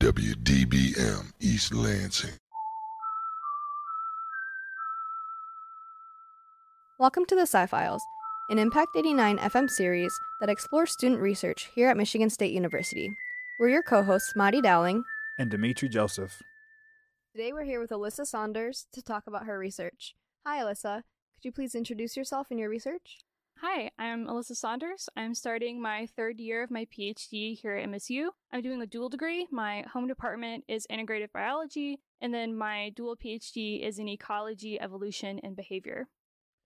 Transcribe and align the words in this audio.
WDBM 0.00 1.32
East 1.40 1.74
Lansing. 1.74 2.38
Welcome 7.00 7.26
to 7.26 7.34
the 7.34 7.40
Sci 7.42 7.66
Files, 7.66 8.00
an 8.48 8.60
Impact 8.60 8.94
89 8.94 9.38
FM 9.38 9.68
series 9.68 10.16
that 10.38 10.48
explores 10.48 10.92
student 10.92 11.20
research 11.20 11.68
here 11.74 11.88
at 11.88 11.96
Michigan 11.96 12.30
State 12.30 12.52
University. 12.52 13.10
We're 13.58 13.70
your 13.70 13.82
co 13.82 14.04
hosts, 14.04 14.34
Madi 14.36 14.60
Dowling 14.62 15.02
and 15.36 15.50
Dimitri 15.50 15.88
Joseph. 15.88 16.40
Today 17.34 17.52
we're 17.52 17.64
here 17.64 17.80
with 17.80 17.90
Alyssa 17.90 18.24
Saunders 18.24 18.86
to 18.92 19.02
talk 19.02 19.24
about 19.26 19.46
her 19.46 19.58
research. 19.58 20.14
Hi, 20.46 20.62
Alyssa. 20.62 21.02
Could 21.34 21.44
you 21.44 21.50
please 21.52 21.74
introduce 21.74 22.16
yourself 22.16 22.46
and 22.52 22.60
your 22.60 22.70
research? 22.70 23.18
Hi, 23.60 23.90
I'm 23.98 24.28
Alyssa 24.28 24.54
Saunders. 24.54 25.08
I'm 25.16 25.34
starting 25.34 25.82
my 25.82 26.06
third 26.06 26.38
year 26.38 26.62
of 26.62 26.70
my 26.70 26.86
PhD 26.96 27.58
here 27.58 27.74
at 27.74 27.88
MSU. 27.88 28.28
I'm 28.52 28.62
doing 28.62 28.80
a 28.80 28.86
dual 28.86 29.08
degree. 29.08 29.48
My 29.50 29.84
home 29.92 30.06
department 30.06 30.62
is 30.68 30.86
integrative 30.88 31.32
biology, 31.32 31.98
and 32.20 32.32
then 32.32 32.56
my 32.56 32.92
dual 32.94 33.16
PhD 33.16 33.84
is 33.84 33.98
in 33.98 34.08
ecology, 34.08 34.80
evolution, 34.80 35.40
and 35.42 35.56
behavior. 35.56 36.06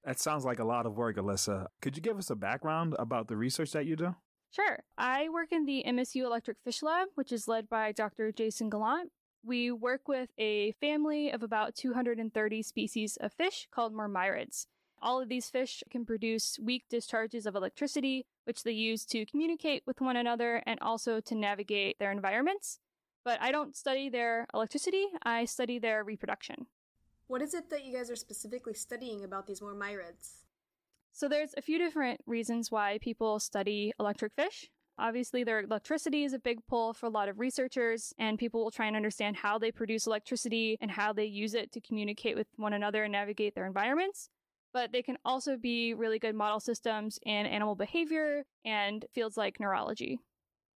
That 0.04 0.20
sounds 0.20 0.44
like 0.44 0.58
a 0.58 0.64
lot 0.64 0.84
of 0.84 0.94
work, 0.94 1.16
Alyssa. 1.16 1.68
Could 1.80 1.96
you 1.96 2.02
give 2.02 2.18
us 2.18 2.28
a 2.28 2.36
background 2.36 2.94
about 2.98 3.26
the 3.26 3.38
research 3.38 3.72
that 3.72 3.86
you 3.86 3.96
do? 3.96 4.14
Sure. 4.50 4.80
I 4.98 5.30
work 5.30 5.50
in 5.50 5.64
the 5.64 5.84
MSU 5.88 6.24
Electric 6.24 6.58
Fish 6.62 6.82
Lab, 6.82 7.08
which 7.14 7.32
is 7.32 7.48
led 7.48 7.70
by 7.70 7.92
Dr. 7.92 8.32
Jason 8.32 8.68
Gallant. 8.68 9.12
We 9.42 9.72
work 9.72 10.08
with 10.08 10.28
a 10.36 10.72
family 10.72 11.30
of 11.30 11.42
about 11.42 11.74
230 11.74 12.62
species 12.62 13.16
of 13.18 13.32
fish 13.32 13.66
called 13.74 13.94
mormyrids. 13.94 14.66
All 15.02 15.20
of 15.20 15.28
these 15.28 15.50
fish 15.50 15.82
can 15.90 16.04
produce 16.04 16.60
weak 16.62 16.84
discharges 16.88 17.44
of 17.44 17.56
electricity, 17.56 18.24
which 18.44 18.62
they 18.62 18.70
use 18.70 19.04
to 19.06 19.26
communicate 19.26 19.82
with 19.84 20.00
one 20.00 20.16
another 20.16 20.62
and 20.64 20.78
also 20.80 21.18
to 21.18 21.34
navigate 21.34 21.98
their 21.98 22.12
environments. 22.12 22.78
But 23.24 23.40
I 23.42 23.50
don't 23.50 23.74
study 23.74 24.08
their 24.08 24.46
electricity, 24.54 25.06
I 25.24 25.44
study 25.44 25.80
their 25.80 26.04
reproduction. 26.04 26.66
What 27.26 27.42
is 27.42 27.52
it 27.52 27.68
that 27.70 27.84
you 27.84 27.92
guys 27.92 28.12
are 28.12 28.16
specifically 28.16 28.74
studying 28.74 29.24
about 29.24 29.48
these 29.48 29.60
mormyrids? 29.60 30.42
So 31.12 31.28
there's 31.28 31.54
a 31.56 31.62
few 31.62 31.78
different 31.78 32.20
reasons 32.24 32.70
why 32.70 32.98
people 33.00 33.40
study 33.40 33.92
electric 33.98 34.34
fish. 34.34 34.70
Obviously, 34.98 35.42
their 35.42 35.60
electricity 35.60 36.22
is 36.22 36.32
a 36.32 36.38
big 36.38 36.64
pull 36.68 36.94
for 36.94 37.06
a 37.06 37.10
lot 37.10 37.28
of 37.28 37.40
researchers, 37.40 38.14
and 38.18 38.38
people 38.38 38.62
will 38.62 38.70
try 38.70 38.86
and 38.86 38.94
understand 38.94 39.36
how 39.36 39.58
they 39.58 39.72
produce 39.72 40.06
electricity 40.06 40.76
and 40.80 40.92
how 40.92 41.12
they 41.12 41.24
use 41.24 41.54
it 41.54 41.72
to 41.72 41.80
communicate 41.80 42.36
with 42.36 42.46
one 42.56 42.72
another 42.72 43.02
and 43.02 43.12
navigate 43.12 43.56
their 43.56 43.66
environments 43.66 44.28
but 44.72 44.92
they 44.92 45.02
can 45.02 45.18
also 45.24 45.56
be 45.56 45.94
really 45.94 46.18
good 46.18 46.34
model 46.34 46.60
systems 46.60 47.18
in 47.24 47.46
animal 47.46 47.74
behavior 47.74 48.44
and 48.64 49.04
fields 49.12 49.36
like 49.36 49.60
neurology. 49.60 50.18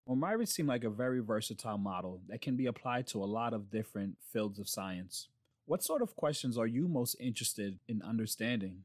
Well, 0.04 0.16
Mormyrids 0.16 0.48
seem 0.48 0.66
like 0.66 0.84
a 0.84 0.90
very 0.90 1.20
versatile 1.20 1.78
model 1.78 2.20
that 2.28 2.40
can 2.40 2.56
be 2.56 2.66
applied 2.66 3.08
to 3.08 3.22
a 3.22 3.26
lot 3.26 3.52
of 3.52 3.70
different 3.70 4.16
fields 4.32 4.58
of 4.58 4.68
science. 4.68 5.28
What 5.64 5.82
sort 5.82 6.00
of 6.00 6.14
questions 6.14 6.56
are 6.56 6.66
you 6.66 6.86
most 6.86 7.16
interested 7.18 7.80
in 7.88 8.02
understanding? 8.02 8.84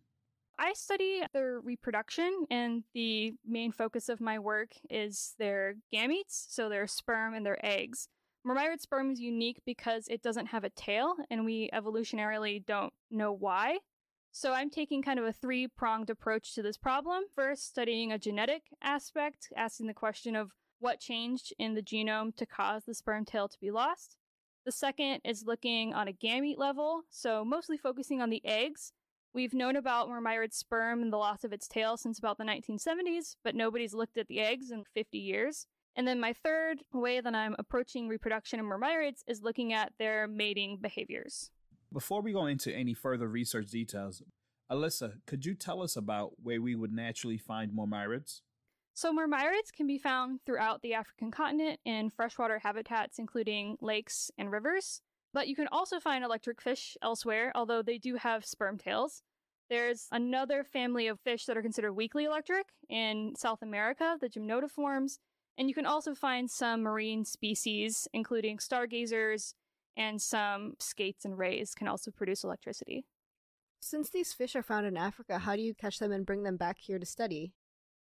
I 0.57 0.73
study 0.73 1.21
their 1.33 1.59
reproduction, 1.59 2.45
and 2.49 2.83
the 2.93 3.33
main 3.45 3.71
focus 3.71 4.09
of 4.09 4.21
my 4.21 4.39
work 4.39 4.73
is 4.89 5.35
their 5.37 5.75
gametes, 5.93 6.45
so 6.49 6.69
their 6.69 6.87
sperm 6.87 7.33
and 7.33 7.45
their 7.45 7.63
eggs. 7.63 8.07
Mormyrid 8.45 8.79
sperm 8.79 9.11
is 9.11 9.19
unique 9.19 9.61
because 9.65 10.07
it 10.07 10.23
doesn't 10.23 10.47
have 10.47 10.63
a 10.63 10.69
tail, 10.69 11.15
and 11.29 11.45
we 11.45 11.69
evolutionarily 11.73 12.65
don't 12.65 12.93
know 13.11 13.31
why. 13.31 13.77
So 14.33 14.53
I'm 14.53 14.69
taking 14.69 15.01
kind 15.01 15.19
of 15.19 15.25
a 15.25 15.33
three 15.33 15.67
pronged 15.67 16.09
approach 16.09 16.55
to 16.55 16.61
this 16.61 16.77
problem. 16.77 17.23
First, 17.35 17.67
studying 17.67 18.11
a 18.11 18.17
genetic 18.17 18.63
aspect, 18.81 19.49
asking 19.55 19.87
the 19.87 19.93
question 19.93 20.35
of 20.35 20.51
what 20.79 20.99
changed 20.99 21.53
in 21.59 21.75
the 21.75 21.81
genome 21.81 22.35
to 22.37 22.45
cause 22.45 22.85
the 22.85 22.93
sperm 22.93 23.25
tail 23.25 23.47
to 23.49 23.59
be 23.59 23.71
lost. 23.71 24.15
The 24.65 24.71
second 24.71 25.21
is 25.25 25.45
looking 25.45 25.93
on 25.93 26.07
a 26.07 26.13
gamete 26.13 26.57
level, 26.57 27.03
so 27.09 27.43
mostly 27.43 27.77
focusing 27.77 28.21
on 28.21 28.29
the 28.29 28.45
eggs. 28.45 28.93
We've 29.33 29.53
known 29.53 29.75
about 29.75 30.07
Mormyrid 30.07 30.53
sperm 30.53 31.01
and 31.01 31.11
the 31.11 31.17
loss 31.17 31.43
of 31.43 31.51
its 31.51 31.67
tail 31.67 31.97
since 31.97 32.17
about 32.17 32.37
the 32.37 32.43
1970s, 32.43 33.35
but 33.43 33.55
nobody's 33.55 33.93
looked 33.93 34.17
at 34.17 34.27
the 34.27 34.39
eggs 34.39 34.71
in 34.71 34.83
50 34.93 35.17
years. 35.17 35.67
And 35.95 36.07
then 36.07 36.19
my 36.19 36.33
third 36.33 36.83
way 36.93 37.19
that 37.19 37.35
I'm 37.35 37.55
approaching 37.59 38.07
reproduction 38.07 38.59
in 38.59 38.65
Mormyrids 38.65 39.23
is 39.27 39.41
looking 39.41 39.73
at 39.73 39.93
their 39.99 40.27
mating 40.27 40.77
behaviors. 40.77 41.51
Before 41.93 42.21
we 42.21 42.31
go 42.31 42.45
into 42.45 42.73
any 42.73 42.93
further 42.93 43.27
research 43.27 43.69
details, 43.69 44.23
Alyssa, 44.71 45.15
could 45.27 45.45
you 45.45 45.53
tell 45.53 45.81
us 45.81 45.97
about 45.97 46.31
where 46.41 46.61
we 46.61 46.73
would 46.73 46.93
naturally 46.93 47.37
find 47.37 47.73
mormyrids? 47.73 48.41
So, 48.93 49.13
mormyrids 49.13 49.71
can 49.75 49.87
be 49.87 49.97
found 49.97 50.39
throughout 50.45 50.81
the 50.81 50.93
African 50.93 51.31
continent 51.31 51.79
in 51.83 52.09
freshwater 52.09 52.59
habitats, 52.59 53.19
including 53.19 53.77
lakes 53.81 54.31
and 54.37 54.51
rivers. 54.51 55.01
But 55.33 55.47
you 55.47 55.55
can 55.55 55.67
also 55.69 55.99
find 55.99 56.23
electric 56.23 56.61
fish 56.61 56.95
elsewhere, 57.01 57.51
although 57.55 57.81
they 57.81 57.97
do 57.97 58.15
have 58.15 58.45
sperm 58.45 58.77
tails. 58.77 59.23
There's 59.69 60.07
another 60.11 60.63
family 60.63 61.07
of 61.07 61.19
fish 61.19 61.45
that 61.45 61.57
are 61.57 61.61
considered 61.61 61.93
weakly 61.93 62.25
electric 62.25 62.67
in 62.89 63.33
South 63.37 63.61
America, 63.61 64.17
the 64.19 64.29
gymnotiforms. 64.29 65.17
And 65.57 65.69
you 65.69 65.75
can 65.75 65.85
also 65.85 66.13
find 66.13 66.49
some 66.49 66.81
marine 66.81 67.23
species, 67.23 68.07
including 68.13 68.59
stargazers, 68.59 69.53
and 69.97 70.21
some 70.21 70.73
skates 70.79 71.25
and 71.25 71.37
rays 71.37 71.73
can 71.73 71.87
also 71.87 72.11
produce 72.11 72.43
electricity. 72.43 73.05
Since 73.79 74.09
these 74.09 74.33
fish 74.33 74.55
are 74.55 74.63
found 74.63 74.85
in 74.85 74.95
Africa, 74.95 75.39
how 75.39 75.55
do 75.55 75.61
you 75.61 75.73
catch 75.73 75.99
them 75.99 76.11
and 76.11 76.25
bring 76.25 76.43
them 76.43 76.57
back 76.57 76.77
here 76.79 76.99
to 76.99 77.05
study? 77.05 77.53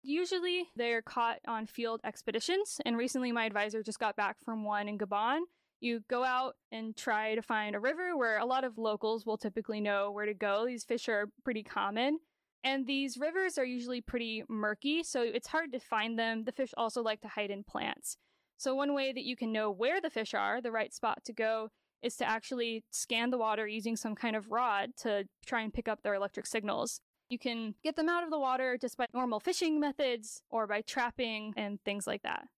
Usually 0.03 0.69
they're 0.77 1.03
caught 1.03 1.39
on 1.47 1.67
field 1.67 2.01
expeditions, 2.05 2.81
and 2.85 2.97
recently 2.97 3.33
my 3.33 3.45
advisor 3.45 3.83
just 3.83 3.99
got 3.99 4.17
back 4.17 4.37
from 4.45 4.65
one 4.65 4.89
in 4.89 4.99
Gabon. 4.99 5.41
You 5.81 6.01
go 6.09 6.25
out 6.25 6.55
and 6.73 6.97
try 6.97 7.35
to 7.35 7.43
find 7.43 7.77
a 7.77 7.81
river 7.81 8.17
where 8.17 8.39
a 8.39 8.45
lot 8.45 8.65
of 8.65 8.79
locals 8.79 9.25
will 9.25 9.39
typically 9.39 9.81
know 9.81 10.11
where 10.11 10.27
to 10.27 10.35
go. 10.35 10.67
These 10.67 10.85
fish 10.85 11.09
are 11.09 11.29
pretty 11.45 11.63
common. 11.63 12.19
And 12.65 12.87
these 12.87 13.17
rivers 13.17 13.57
are 13.57 13.65
usually 13.65 14.01
pretty 14.01 14.43
murky, 14.49 15.05
so 15.05 15.23
it's 15.23 15.47
hard 15.47 15.71
to 15.73 15.79
find 15.79 16.19
them. 16.19 16.43
The 16.45 16.53
fish 16.53 16.75
also 16.77 17.03
like 17.03 17.21
to 17.21 17.29
hide 17.29 17.51
in 17.51 17.63
plants. 17.63 18.17
So, 18.59 18.75
one 18.75 18.93
way 18.93 19.13
that 19.13 19.25
you 19.25 19.37
can 19.37 19.53
know 19.53 19.71
where 19.71 20.01
the 20.01 20.11
fish 20.11 20.35
are, 20.35 20.61
the 20.61 20.73
right 20.73 20.93
spot 20.93 21.25
to 21.25 21.33
go, 21.33 21.69
is 22.03 22.17
to 22.17 22.29
actually 22.29 22.85
scan 22.91 23.31
the 23.31 23.39
water 23.39 23.67
using 23.67 23.97
some 23.97 24.15
kind 24.15 24.37
of 24.37 24.51
rod 24.51 24.91
to 24.99 25.25
try 25.47 25.63
and 25.63 25.73
pick 25.73 25.89
up 25.89 26.03
their 26.03 26.15
electric 26.15 26.45
signals. 26.47 27.01
You 27.29 27.39
can 27.39 27.75
get 27.85 27.97
them 27.97 28.09
out 28.09 28.25
of 28.25 28.31
the 28.31 28.39
water 28.39 28.77
just 28.81 28.97
by 28.97 29.07
normal 29.15 29.39
fishing 29.39 29.79
methods 29.79 30.43
or 30.51 30.67
by 30.67 30.81
trapping 30.81 31.55
and 31.57 31.79
things 31.85 32.07
like 32.07 32.23
that. 32.23 32.49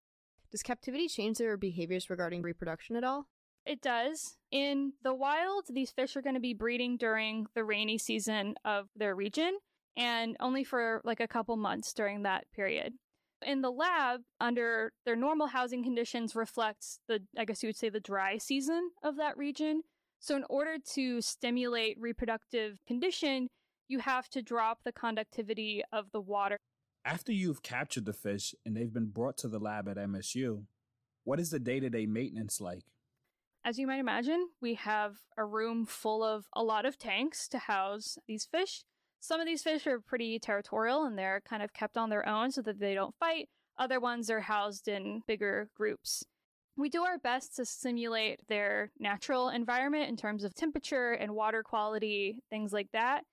Does 0.50 0.62
captivity 0.62 1.06
change 1.06 1.38
their 1.38 1.56
behaviors 1.56 2.10
regarding 2.10 2.42
reproduction 2.42 2.96
at 2.96 3.04
all? 3.04 3.26
It 3.66 3.82
does. 3.82 4.36
In 4.50 4.94
the 5.02 5.14
wild, 5.14 5.66
these 5.68 5.90
fish 5.90 6.16
are 6.16 6.22
going 6.22 6.34
to 6.34 6.40
be 6.40 6.54
breeding 6.54 6.96
during 6.96 7.46
the 7.54 7.64
rainy 7.64 7.98
season 7.98 8.54
of 8.64 8.88
their 8.96 9.14
region 9.14 9.58
and 9.96 10.36
only 10.40 10.64
for 10.64 11.02
like 11.04 11.20
a 11.20 11.28
couple 11.28 11.56
months 11.56 11.92
during 11.92 12.22
that 12.22 12.46
period. 12.52 12.94
In 13.46 13.62
the 13.62 13.70
lab, 13.70 14.20
under 14.40 14.92
their 15.04 15.16
normal 15.16 15.46
housing 15.46 15.82
conditions, 15.82 16.36
reflects 16.36 17.00
the, 17.08 17.20
I 17.38 17.44
guess 17.44 17.62
you 17.62 17.68
would 17.68 17.76
say, 17.76 17.88
the 17.88 18.00
dry 18.00 18.38
season 18.38 18.90
of 19.02 19.16
that 19.16 19.36
region. 19.36 19.82
So, 20.18 20.36
in 20.36 20.44
order 20.50 20.76
to 20.94 21.22
stimulate 21.22 21.96
reproductive 21.98 22.78
condition, 22.86 23.48
you 23.88 23.98
have 24.00 24.28
to 24.30 24.42
drop 24.42 24.80
the 24.84 24.92
conductivity 24.92 25.82
of 25.92 26.10
the 26.12 26.20
water. 26.20 26.58
After 27.04 27.32
you've 27.32 27.62
captured 27.62 28.04
the 28.04 28.12
fish 28.12 28.54
and 28.66 28.76
they've 28.76 28.92
been 28.92 29.06
brought 29.06 29.38
to 29.38 29.48
the 29.48 29.58
lab 29.58 29.88
at 29.88 29.96
MSU, 29.96 30.64
what 31.24 31.40
is 31.40 31.50
the 31.50 31.58
day 31.58 31.80
to 31.80 31.88
day 31.88 32.06
maintenance 32.06 32.60
like? 32.60 32.84
As 33.64 33.78
you 33.78 33.86
might 33.86 34.00
imagine, 34.00 34.48
we 34.60 34.74
have 34.74 35.16
a 35.36 35.44
room 35.44 35.84
full 35.84 36.22
of 36.22 36.46
a 36.54 36.62
lot 36.62 36.86
of 36.86 36.98
tanks 36.98 37.48
to 37.48 37.58
house 37.58 38.18
these 38.26 38.46
fish. 38.46 38.84
Some 39.20 39.40
of 39.40 39.46
these 39.46 39.62
fish 39.62 39.86
are 39.86 40.00
pretty 40.00 40.38
territorial 40.38 41.04
and 41.04 41.16
they're 41.16 41.42
kind 41.48 41.62
of 41.62 41.72
kept 41.72 41.96
on 41.96 42.10
their 42.10 42.26
own 42.26 42.50
so 42.50 42.62
that 42.62 42.80
they 42.80 42.94
don't 42.94 43.14
fight. 43.20 43.48
Other 43.78 44.00
ones 44.00 44.30
are 44.30 44.40
housed 44.40 44.88
in 44.88 45.22
bigger 45.26 45.68
groups. 45.76 46.24
We 46.76 46.88
do 46.88 47.02
our 47.02 47.18
best 47.18 47.56
to 47.56 47.64
simulate 47.64 48.40
their 48.48 48.90
natural 48.98 49.50
environment 49.50 50.08
in 50.08 50.16
terms 50.16 50.44
of 50.44 50.54
temperature 50.54 51.12
and 51.12 51.34
water 51.34 51.62
quality, 51.62 52.42
things 52.48 52.72
like 52.72 52.88
that. 52.92 53.24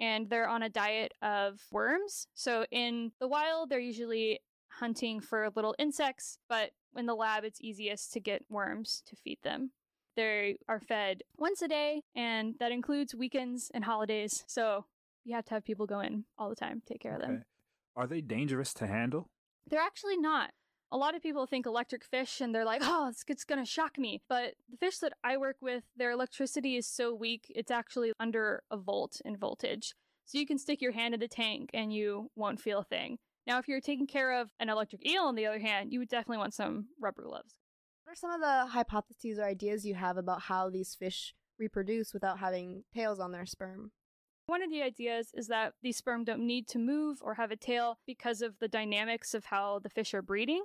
And 0.00 0.28
they're 0.28 0.48
on 0.48 0.62
a 0.62 0.68
diet 0.68 1.14
of 1.22 1.60
worms. 1.70 2.26
So 2.34 2.66
in 2.70 3.12
the 3.20 3.28
wild, 3.28 3.70
they're 3.70 3.78
usually 3.78 4.40
hunting 4.68 5.20
for 5.20 5.48
little 5.54 5.74
insects, 5.78 6.38
but 6.48 6.70
in 6.96 7.06
the 7.06 7.14
lab, 7.14 7.44
it's 7.44 7.60
easiest 7.60 8.12
to 8.12 8.20
get 8.20 8.42
worms 8.50 9.02
to 9.06 9.16
feed 9.16 9.38
them. 9.42 9.70
They 10.16 10.56
are 10.68 10.80
fed 10.80 11.22
once 11.36 11.62
a 11.62 11.68
day, 11.68 12.02
and 12.14 12.54
that 12.58 12.72
includes 12.72 13.14
weekends 13.14 13.70
and 13.72 13.84
holidays. 13.84 14.44
So 14.46 14.86
you 15.26 15.34
have 15.34 15.44
to 15.46 15.54
have 15.54 15.64
people 15.64 15.86
go 15.86 16.00
in 16.00 16.24
all 16.38 16.48
the 16.48 16.56
time, 16.56 16.82
take 16.86 17.00
care 17.00 17.14
okay. 17.16 17.22
of 17.22 17.28
them. 17.28 17.42
Are 17.96 18.06
they 18.06 18.20
dangerous 18.20 18.72
to 18.74 18.86
handle? 18.86 19.28
They're 19.68 19.80
actually 19.80 20.16
not. 20.16 20.50
A 20.92 20.96
lot 20.96 21.16
of 21.16 21.22
people 21.22 21.46
think 21.46 21.66
electric 21.66 22.04
fish 22.04 22.40
and 22.40 22.54
they're 22.54 22.64
like, 22.64 22.80
oh, 22.84 23.08
it's, 23.08 23.24
it's 23.26 23.44
going 23.44 23.62
to 23.62 23.68
shock 23.68 23.98
me. 23.98 24.22
But 24.28 24.54
the 24.70 24.76
fish 24.76 24.98
that 24.98 25.14
I 25.24 25.36
work 25.36 25.56
with, 25.60 25.82
their 25.96 26.12
electricity 26.12 26.76
is 26.76 26.86
so 26.86 27.12
weak, 27.12 27.46
it's 27.48 27.72
actually 27.72 28.12
under 28.20 28.62
a 28.70 28.76
volt 28.76 29.20
in 29.24 29.36
voltage. 29.36 29.94
So 30.24 30.38
you 30.38 30.46
can 30.46 30.58
stick 30.58 30.80
your 30.80 30.92
hand 30.92 31.14
in 31.14 31.20
the 31.20 31.28
tank 31.28 31.70
and 31.74 31.92
you 31.92 32.30
won't 32.36 32.60
feel 32.60 32.80
a 32.80 32.84
thing. 32.84 33.18
Now, 33.48 33.58
if 33.58 33.66
you're 33.66 33.80
taking 33.80 34.06
care 34.06 34.40
of 34.40 34.50
an 34.60 34.68
electric 34.68 35.04
eel, 35.04 35.22
on 35.22 35.34
the 35.34 35.46
other 35.46 35.58
hand, 35.58 35.92
you 35.92 35.98
would 35.98 36.08
definitely 36.08 36.38
want 36.38 36.54
some 36.54 36.86
rubber 37.00 37.22
gloves. 37.22 37.54
What 38.04 38.12
are 38.12 38.16
some 38.16 38.30
of 38.30 38.40
the 38.40 38.66
hypotheses 38.72 39.38
or 39.38 39.44
ideas 39.44 39.84
you 39.84 39.94
have 39.94 40.16
about 40.16 40.42
how 40.42 40.70
these 40.70 40.94
fish 40.94 41.34
reproduce 41.58 42.12
without 42.12 42.38
having 42.38 42.84
tails 42.94 43.18
on 43.18 43.32
their 43.32 43.46
sperm? 43.46 43.90
One 44.48 44.62
of 44.62 44.70
the 44.70 44.82
ideas 44.82 45.32
is 45.34 45.48
that 45.48 45.74
these 45.82 45.96
sperm 45.96 46.22
don't 46.22 46.46
need 46.46 46.68
to 46.68 46.78
move 46.78 47.18
or 47.20 47.34
have 47.34 47.50
a 47.50 47.56
tail 47.56 47.98
because 48.06 48.42
of 48.42 48.58
the 48.60 48.68
dynamics 48.68 49.34
of 49.34 49.46
how 49.46 49.80
the 49.80 49.90
fish 49.90 50.14
are 50.14 50.22
breeding. 50.22 50.62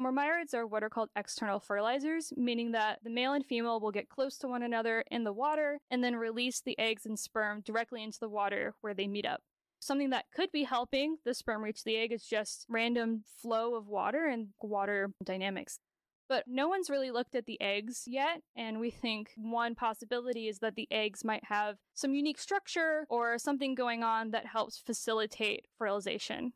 Mormyrids 0.00 0.54
are 0.54 0.66
what 0.66 0.82
are 0.82 0.88
called 0.88 1.10
external 1.14 1.60
fertilizers, 1.60 2.32
meaning 2.36 2.72
that 2.72 3.00
the 3.02 3.10
male 3.10 3.34
and 3.34 3.44
female 3.44 3.80
will 3.80 3.90
get 3.90 4.08
close 4.08 4.38
to 4.38 4.48
one 4.48 4.62
another 4.62 5.04
in 5.10 5.24
the 5.24 5.32
water 5.32 5.78
and 5.90 6.02
then 6.02 6.16
release 6.16 6.62
the 6.62 6.78
eggs 6.78 7.04
and 7.04 7.18
sperm 7.18 7.60
directly 7.60 8.02
into 8.02 8.18
the 8.18 8.30
water 8.30 8.74
where 8.80 8.94
they 8.94 9.06
meet 9.06 9.26
up. 9.26 9.42
Something 9.78 10.10
that 10.10 10.26
could 10.34 10.50
be 10.50 10.64
helping 10.64 11.18
the 11.26 11.34
sperm 11.34 11.62
reach 11.62 11.84
the 11.84 11.96
egg 11.96 12.12
is 12.12 12.24
just 12.24 12.64
random 12.68 13.24
flow 13.42 13.74
of 13.74 13.88
water 13.88 14.26
and 14.26 14.48
water 14.62 15.10
dynamics. 15.22 15.80
But 16.28 16.44
no 16.46 16.68
one's 16.68 16.90
really 16.90 17.10
looked 17.10 17.34
at 17.34 17.46
the 17.46 17.60
eggs 17.60 18.04
yet, 18.06 18.42
and 18.54 18.78
we 18.80 18.90
think 18.90 19.30
one 19.36 19.74
possibility 19.74 20.46
is 20.46 20.58
that 20.58 20.74
the 20.74 20.86
eggs 20.90 21.24
might 21.24 21.44
have 21.44 21.76
some 21.94 22.14
unique 22.14 22.38
structure 22.38 23.06
or 23.08 23.38
something 23.38 23.74
going 23.74 24.02
on 24.02 24.30
that 24.32 24.46
helps 24.46 24.78
facilitate 24.78 25.64
fertilization. 25.78 26.52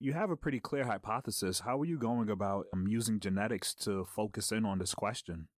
You 0.00 0.14
have 0.14 0.30
a 0.30 0.36
pretty 0.36 0.58
clear 0.58 0.84
hypothesis. 0.84 1.60
How 1.60 1.80
are 1.80 1.84
you 1.84 1.98
going 1.98 2.30
about 2.30 2.66
um, 2.72 2.88
using 2.88 3.20
genetics 3.20 3.74
to 3.76 4.04
focus 4.04 4.50
in 4.50 4.64
on 4.64 4.78
this 4.78 4.94
question? 4.94 5.48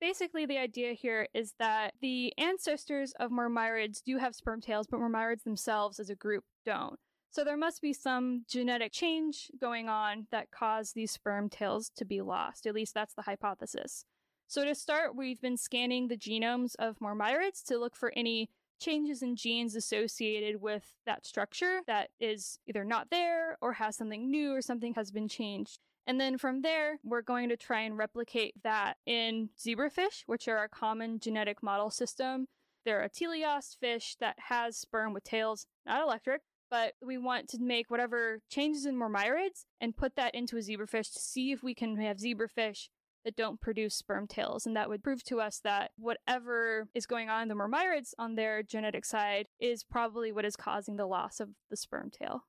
Basically, 0.00 0.46
the 0.46 0.58
idea 0.58 0.92
here 0.92 1.28
is 1.34 1.54
that 1.58 1.94
the 2.00 2.32
ancestors 2.38 3.12
of 3.18 3.30
Mormyrids 3.30 4.02
do 4.02 4.18
have 4.18 4.34
sperm 4.34 4.60
tails, 4.60 4.86
but 4.88 5.00
Mormyrids 5.00 5.42
themselves 5.42 5.98
as 5.98 6.08
a 6.08 6.14
group 6.14 6.44
don't. 6.64 6.98
So 7.34 7.42
there 7.42 7.56
must 7.56 7.82
be 7.82 7.92
some 7.92 8.44
genetic 8.48 8.92
change 8.92 9.50
going 9.60 9.88
on 9.88 10.28
that 10.30 10.52
caused 10.52 10.94
these 10.94 11.10
sperm 11.10 11.48
tails 11.48 11.90
to 11.96 12.04
be 12.04 12.20
lost. 12.20 12.64
At 12.64 12.76
least 12.76 12.94
that's 12.94 13.14
the 13.14 13.22
hypothesis. 13.22 14.04
So 14.46 14.64
to 14.64 14.72
start, 14.72 15.16
we've 15.16 15.40
been 15.40 15.56
scanning 15.56 16.06
the 16.06 16.16
genomes 16.16 16.76
of 16.78 17.00
Mormyrids 17.00 17.64
to 17.64 17.76
look 17.76 17.96
for 17.96 18.12
any 18.14 18.50
changes 18.80 19.20
in 19.20 19.34
genes 19.34 19.74
associated 19.74 20.62
with 20.62 20.84
that 21.06 21.26
structure 21.26 21.80
that 21.88 22.10
is 22.20 22.60
either 22.68 22.84
not 22.84 23.10
there 23.10 23.58
or 23.60 23.72
has 23.72 23.96
something 23.96 24.30
new 24.30 24.54
or 24.54 24.62
something 24.62 24.94
has 24.94 25.10
been 25.10 25.26
changed. 25.26 25.80
And 26.06 26.20
then 26.20 26.38
from 26.38 26.62
there, 26.62 26.98
we're 27.02 27.20
going 27.20 27.48
to 27.48 27.56
try 27.56 27.80
and 27.80 27.98
replicate 27.98 28.54
that 28.62 28.98
in 29.06 29.48
zebrafish, 29.58 30.22
which 30.26 30.46
are 30.46 30.62
a 30.62 30.68
common 30.68 31.18
genetic 31.18 31.64
model 31.64 31.90
system. 31.90 32.46
They're 32.84 33.02
a 33.02 33.10
teleost 33.10 33.78
fish 33.80 34.14
that 34.20 34.36
has 34.38 34.76
sperm 34.76 35.12
with 35.12 35.24
tails, 35.24 35.66
not 35.84 36.00
electric, 36.00 36.42
but 36.74 36.94
we 37.00 37.16
want 37.16 37.48
to 37.48 37.60
make 37.60 37.88
whatever 37.88 38.40
changes 38.50 38.84
in 38.84 38.96
Mormyrids 38.96 39.64
and 39.80 39.96
put 39.96 40.16
that 40.16 40.34
into 40.34 40.56
a 40.56 40.58
zebrafish 40.58 41.12
to 41.12 41.20
see 41.20 41.52
if 41.52 41.62
we 41.62 41.72
can 41.72 41.96
have 41.98 42.16
zebrafish 42.16 42.88
that 43.24 43.36
don't 43.36 43.60
produce 43.60 43.94
sperm 43.94 44.26
tails. 44.26 44.66
And 44.66 44.74
that 44.74 44.88
would 44.88 45.00
prove 45.00 45.22
to 45.26 45.40
us 45.40 45.60
that 45.62 45.92
whatever 45.96 46.88
is 46.92 47.06
going 47.06 47.30
on 47.30 47.42
in 47.42 47.48
the 47.48 47.54
Mormyrids 47.54 48.12
on 48.18 48.34
their 48.34 48.64
genetic 48.64 49.04
side 49.04 49.46
is 49.60 49.84
probably 49.84 50.32
what 50.32 50.44
is 50.44 50.56
causing 50.56 50.96
the 50.96 51.06
loss 51.06 51.38
of 51.38 51.50
the 51.70 51.76
sperm 51.76 52.10
tail. 52.10 52.42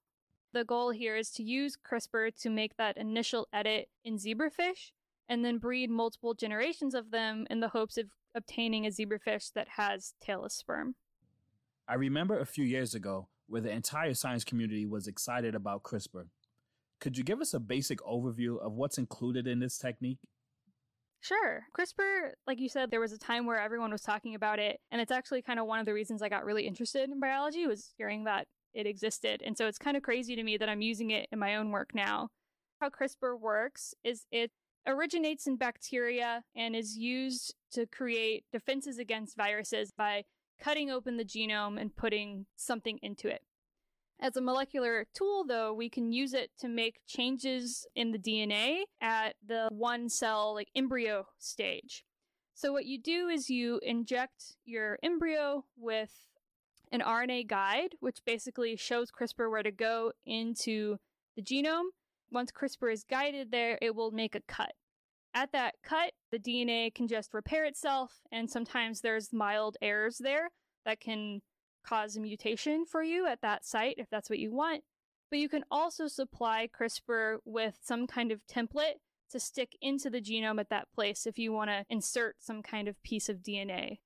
The 0.53 0.65
goal 0.65 0.89
here 0.89 1.15
is 1.15 1.29
to 1.33 1.43
use 1.43 1.77
CRISPR 1.77 2.31
to 2.41 2.49
make 2.49 2.77
that 2.77 2.97
initial 2.97 3.47
edit 3.53 3.89
in 4.03 4.17
zebrafish 4.17 4.89
and 5.29 5.45
then 5.45 5.59
breed 5.59 5.91
multiple 5.91 6.33
generations 6.33 6.95
of 6.95 7.11
them 7.11 7.45
in 7.51 7.59
the 7.59 7.69
hopes 7.69 7.95
of 7.95 8.07
obtaining 8.33 8.87
a 8.87 8.89
zebrafish 8.89 9.53
that 9.53 9.67
has 9.77 10.15
tailless 10.27 10.53
sperm. 10.53 10.95
I 11.87 11.93
remember 11.93 12.39
a 12.39 12.45
few 12.47 12.65
years 12.65 12.95
ago, 12.95 13.27
where 13.47 13.61
the 13.61 13.71
entire 13.71 14.13
science 14.13 14.43
community 14.43 14.85
was 14.85 15.07
excited 15.07 15.55
about 15.55 15.83
CRISPR. 15.83 16.27
Could 16.99 17.17
you 17.17 17.23
give 17.23 17.41
us 17.41 17.53
a 17.53 17.59
basic 17.59 17.99
overview 17.99 18.59
of 18.59 18.73
what's 18.73 18.97
included 18.97 19.47
in 19.47 19.59
this 19.59 19.77
technique? 19.77 20.19
Sure. 21.21 21.63
CRISPR, 21.77 22.31
like 22.47 22.59
you 22.59 22.69
said, 22.69 22.91
there 22.91 22.99
was 22.99 23.11
a 23.11 23.17
time 23.17 23.45
where 23.45 23.59
everyone 23.59 23.91
was 23.91 24.01
talking 24.01 24.35
about 24.35 24.59
it, 24.59 24.79
and 24.91 25.01
it's 25.01 25.11
actually 25.11 25.41
kind 25.41 25.59
of 25.59 25.65
one 25.65 25.79
of 25.79 25.85
the 25.85 25.93
reasons 25.93 26.21
I 26.21 26.29
got 26.29 26.45
really 26.45 26.67
interested 26.67 27.09
in 27.09 27.19
biology 27.19 27.65
was 27.65 27.93
hearing 27.97 28.25
that 28.25 28.47
it 28.73 28.85
existed. 28.85 29.41
And 29.43 29.57
so 29.57 29.67
it's 29.67 29.77
kind 29.77 29.97
of 29.97 30.03
crazy 30.03 30.35
to 30.35 30.43
me 30.43 30.57
that 30.57 30.69
I'm 30.69 30.81
using 30.81 31.11
it 31.11 31.27
in 31.31 31.39
my 31.39 31.55
own 31.55 31.71
work 31.71 31.91
now. 31.95 32.29
How 32.79 32.89
CRISPR 32.89 33.39
works 33.39 33.93
is 34.03 34.25
it 34.31 34.51
originates 34.85 35.47
in 35.47 35.55
bacteria 35.55 36.43
and 36.55 36.75
is 36.75 36.97
used 36.97 37.55
to 37.71 37.87
create 37.87 38.43
defenses 38.51 38.99
against 38.99 39.35
viruses 39.35 39.91
by 39.97 40.23
cutting 40.59 40.89
open 40.89 41.17
the 41.17 41.25
genome 41.25 41.79
and 41.79 41.95
putting 41.95 42.45
something 42.55 42.99
into 43.01 43.27
it. 43.27 43.41
As 44.19 44.37
a 44.37 44.41
molecular 44.41 45.05
tool, 45.13 45.43
though, 45.45 45.73
we 45.73 45.89
can 45.89 46.13
use 46.13 46.33
it 46.33 46.51
to 46.59 46.69
make 46.69 47.01
changes 47.05 47.85
in 47.95 48.11
the 48.11 48.17
DNA 48.17 48.83
at 49.01 49.35
the 49.45 49.67
one 49.71 50.07
cell, 50.07 50.53
like 50.53 50.69
embryo 50.73 51.27
stage. 51.37 52.05
So, 52.53 52.71
what 52.71 52.85
you 52.85 52.97
do 52.97 53.27
is 53.27 53.49
you 53.49 53.79
inject 53.83 54.55
your 54.63 54.97
embryo 55.03 55.65
with 55.75 56.11
an 56.91 57.01
RNA 57.01 57.47
guide, 57.47 57.95
which 57.99 58.23
basically 58.25 58.77
shows 58.77 59.11
CRISPR 59.11 59.51
where 59.51 59.63
to 59.63 59.71
go 59.71 60.13
into 60.25 60.97
the 61.35 61.41
genome. 61.41 61.89
Once 62.31 62.51
CRISPR 62.51 62.93
is 62.93 63.03
guided 63.03 63.51
there, 63.51 63.77
it 63.81 63.95
will 63.95 64.11
make 64.11 64.35
a 64.35 64.41
cut. 64.47 64.73
At 65.35 65.51
that 65.51 65.75
cut, 65.83 66.13
the 66.31 66.39
DNA 66.39 66.95
can 66.95 67.09
just 67.09 67.33
repair 67.33 67.65
itself, 67.65 68.21
and 68.31 68.49
sometimes 68.49 69.01
there's 69.01 69.33
mild 69.33 69.75
errors 69.81 70.17
there 70.17 70.49
that 70.85 71.01
can 71.01 71.41
cause 71.85 72.15
a 72.15 72.21
mutation 72.21 72.85
for 72.85 73.03
you 73.03 73.27
at 73.27 73.41
that 73.41 73.65
site 73.65 73.95
if 73.97 74.09
that's 74.09 74.29
what 74.29 74.39
you 74.39 74.53
want. 74.53 74.83
But 75.29 75.39
you 75.39 75.49
can 75.49 75.65
also 75.69 76.07
supply 76.07 76.69
CRISPR 76.73 77.39
with 77.43 77.77
some 77.83 78.07
kind 78.07 78.31
of 78.31 78.47
template 78.47 79.01
to 79.31 79.39
stick 79.41 79.75
into 79.81 80.09
the 80.09 80.21
genome 80.21 80.59
at 80.59 80.69
that 80.69 80.87
place 80.95 81.25
if 81.25 81.37
you 81.37 81.51
want 81.51 81.69
to 81.69 81.85
insert 81.89 82.37
some 82.39 82.63
kind 82.63 82.87
of 82.87 83.01
piece 83.03 83.27
of 83.27 83.39
DNA. 83.39 83.99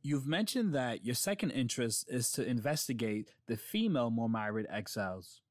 You've 0.00 0.26
mentioned 0.26 0.74
that 0.74 1.04
your 1.04 1.14
second 1.14 1.50
interest 1.50 2.06
is 2.08 2.32
to 2.32 2.46
investigate 2.46 3.34
the 3.46 3.58
female 3.58 4.10
Mormyrid 4.10 4.72
egg 4.72 4.88
cells. 4.88 5.42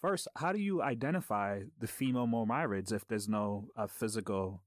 First, 0.00 0.28
how 0.36 0.52
do 0.52 0.60
you 0.60 0.80
identify 0.80 1.62
the 1.80 1.88
female 1.88 2.28
Mormyrids 2.28 2.92
if 2.92 3.08
there's 3.08 3.28
no 3.28 3.66
uh, 3.76 3.88
physical 3.88 4.62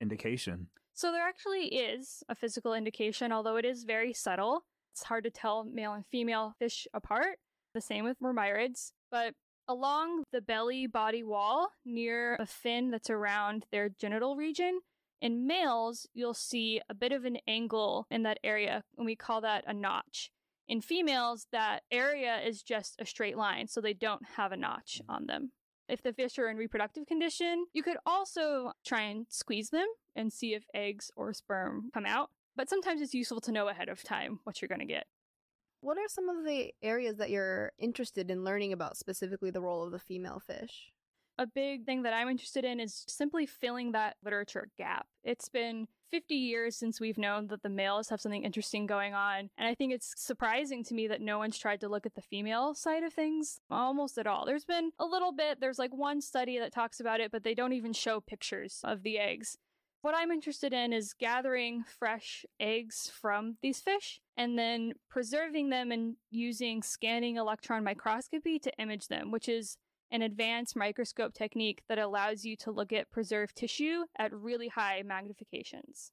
indication? 0.00 0.68
So 0.94 1.12
there 1.12 1.26
actually 1.26 1.66
is 1.66 2.22
a 2.28 2.34
physical 2.34 2.72
indication, 2.72 3.32
although 3.32 3.56
it 3.56 3.64
is 3.64 3.84
very 3.84 4.12
subtle. 4.12 4.64
It's 4.92 5.04
hard 5.04 5.24
to 5.24 5.30
tell 5.30 5.64
male 5.64 5.92
and 5.92 6.06
female 6.06 6.54
fish 6.58 6.86
apart. 6.94 7.38
The 7.74 7.80
same 7.80 8.04
with 8.04 8.20
Mormyrids. 8.20 8.92
But 9.10 9.34
along 9.68 10.24
the 10.32 10.40
belly 10.40 10.86
body 10.86 11.22
wall, 11.22 11.68
near 11.84 12.36
a 12.36 12.46
fin 12.46 12.90
that's 12.90 13.10
around 13.10 13.66
their 13.70 13.90
genital 13.90 14.36
region, 14.36 14.80
in 15.20 15.46
males, 15.46 16.06
you'll 16.14 16.34
see 16.34 16.80
a 16.88 16.94
bit 16.94 17.12
of 17.12 17.24
an 17.24 17.38
angle 17.46 18.06
in 18.10 18.22
that 18.24 18.38
area, 18.44 18.82
and 18.96 19.06
we 19.06 19.16
call 19.16 19.40
that 19.40 19.64
a 19.66 19.72
notch. 19.72 20.30
In 20.68 20.80
females, 20.80 21.46
that 21.52 21.82
area 21.90 22.40
is 22.40 22.62
just 22.62 22.96
a 23.00 23.06
straight 23.06 23.36
line, 23.36 23.68
so 23.68 23.80
they 23.80 23.94
don't 23.94 24.24
have 24.36 24.52
a 24.52 24.56
notch 24.56 25.00
mm. 25.02 25.14
on 25.14 25.26
them. 25.26 25.52
If 25.88 26.02
the 26.02 26.12
fish 26.12 26.38
are 26.38 26.48
in 26.48 26.56
reproductive 26.56 27.06
condition, 27.06 27.66
you 27.72 27.82
could 27.82 27.96
also 28.04 28.72
try 28.84 29.02
and 29.02 29.26
squeeze 29.28 29.70
them 29.70 29.86
and 30.16 30.32
see 30.32 30.54
if 30.54 30.64
eggs 30.74 31.10
or 31.16 31.32
sperm 31.32 31.90
come 31.94 32.06
out. 32.06 32.30
But 32.56 32.68
sometimes 32.68 33.00
it's 33.00 33.14
useful 33.14 33.40
to 33.42 33.52
know 33.52 33.68
ahead 33.68 33.88
of 33.88 34.02
time 34.02 34.40
what 34.44 34.60
you're 34.60 34.68
going 34.68 34.80
to 34.80 34.86
get. 34.86 35.06
What 35.80 35.98
are 35.98 36.08
some 36.08 36.28
of 36.28 36.44
the 36.44 36.72
areas 36.82 37.18
that 37.18 37.30
you're 37.30 37.72
interested 37.78 38.30
in 38.30 38.42
learning 38.42 38.72
about, 38.72 38.96
specifically 38.96 39.50
the 39.50 39.60
role 39.60 39.84
of 39.84 39.92
the 39.92 39.98
female 39.98 40.40
fish? 40.44 40.90
A 41.38 41.46
big 41.46 41.84
thing 41.84 42.02
that 42.02 42.14
I'm 42.14 42.28
interested 42.28 42.64
in 42.64 42.80
is 42.80 43.04
simply 43.08 43.46
filling 43.46 43.92
that 43.92 44.16
literature 44.24 44.68
gap. 44.78 45.06
It's 45.22 45.48
been 45.48 45.86
50 46.10 46.34
years 46.34 46.76
since 46.76 47.00
we've 47.00 47.18
known 47.18 47.48
that 47.48 47.62
the 47.62 47.68
males 47.68 48.08
have 48.08 48.20
something 48.20 48.44
interesting 48.44 48.86
going 48.86 49.12
on. 49.12 49.50
And 49.58 49.68
I 49.68 49.74
think 49.74 49.92
it's 49.92 50.14
surprising 50.16 50.82
to 50.84 50.94
me 50.94 51.08
that 51.08 51.20
no 51.20 51.38
one's 51.38 51.58
tried 51.58 51.80
to 51.80 51.88
look 51.88 52.06
at 52.06 52.14
the 52.14 52.22
female 52.22 52.74
side 52.74 53.02
of 53.02 53.12
things 53.12 53.60
almost 53.70 54.16
at 54.16 54.26
all. 54.26 54.46
There's 54.46 54.64
been 54.64 54.92
a 54.98 55.04
little 55.04 55.32
bit, 55.32 55.60
there's 55.60 55.78
like 55.78 55.94
one 55.94 56.20
study 56.20 56.58
that 56.58 56.72
talks 56.72 57.00
about 57.00 57.20
it, 57.20 57.30
but 57.30 57.44
they 57.44 57.54
don't 57.54 57.72
even 57.72 57.92
show 57.92 58.20
pictures 58.20 58.80
of 58.84 59.02
the 59.02 59.18
eggs. 59.18 59.58
What 60.02 60.14
I'm 60.14 60.30
interested 60.30 60.72
in 60.72 60.92
is 60.92 61.14
gathering 61.14 61.82
fresh 61.82 62.46
eggs 62.60 63.10
from 63.12 63.56
these 63.60 63.80
fish 63.80 64.20
and 64.36 64.56
then 64.58 64.92
preserving 65.10 65.70
them 65.70 65.90
and 65.90 66.16
using 66.30 66.82
scanning 66.82 67.36
electron 67.36 67.82
microscopy 67.82 68.58
to 68.60 68.72
image 68.78 69.08
them, 69.08 69.32
which 69.32 69.48
is 69.48 69.78
an 70.10 70.22
advanced 70.22 70.76
microscope 70.76 71.34
technique 71.34 71.82
that 71.88 71.98
allows 71.98 72.44
you 72.44 72.56
to 72.56 72.70
look 72.70 72.92
at 72.92 73.10
preserved 73.10 73.56
tissue 73.56 74.04
at 74.18 74.32
really 74.32 74.68
high 74.68 75.02
magnifications. 75.04 76.10